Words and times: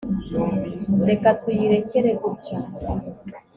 reka 1.09 1.27
tuyirekere 1.41 2.09
gutya 2.21 2.57